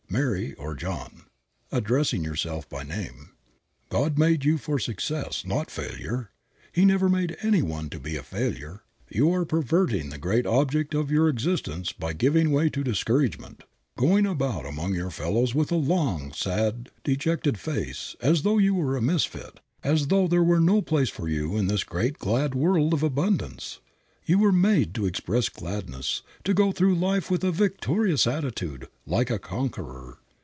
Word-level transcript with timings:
Mary 0.11 0.53
(or 0.55 0.75
John)," 0.75 1.23
addressing 1.71 2.21
yourself 2.21 2.67
by 2.67 2.83
name, 2.83 3.29
"God 3.87 4.17
made 4.19 4.43
you 4.43 4.57
for 4.57 4.77
success, 4.77 5.45
not 5.45 5.71
failure. 5.71 6.31
He 6.73 6.83
never 6.83 7.07
made 7.07 7.37
any 7.41 7.61
one 7.61 7.89
to 7.91 7.97
be 7.97 8.17
a 8.17 8.21
failure. 8.23 8.83
You 9.09 9.31
are 9.31 9.45
perverting 9.45 10.09
the 10.09 10.17
great 10.17 10.45
object 10.45 10.93
of 10.93 11.11
your 11.11 11.29
existence 11.29 11.93
by 11.93 12.11
giving 12.11 12.51
way 12.51 12.69
to 12.71 12.83
discouragement, 12.83 13.63
going 13.97 14.25
about 14.25 14.65
among 14.65 14.95
your 14.95 15.11
fellows 15.11 15.55
with 15.55 15.71
a 15.71 15.75
long, 15.75 16.33
sad, 16.33 16.89
dejected 17.05 17.57
face, 17.57 18.17
as 18.19 18.41
though 18.41 18.57
you 18.57 18.73
were 18.75 18.97
a 18.97 19.01
misfit, 19.01 19.61
as 19.81 20.07
though 20.07 20.27
there 20.27 20.43
were 20.43 20.59
no 20.59 20.81
place 20.81 21.09
for 21.09 21.29
you 21.29 21.55
in 21.55 21.67
this 21.67 21.85
great 21.85 22.19
glad 22.19 22.53
world 22.53 22.93
of 22.93 23.01
abundance. 23.01 23.79
You 24.23 24.37
were 24.37 24.51
made 24.51 24.93
to 24.95 25.07
express 25.07 25.49
gladness, 25.49 26.21
to 26.43 26.53
go 26.53 26.71
through 26.71 26.95
life 26.95 27.31
with 27.31 27.43
a 27.43 27.51
victorious 27.51 28.27
attitude, 28.27 28.87
like 29.05 29.31
a 29.31 29.39
conqueror. 29.39 30.19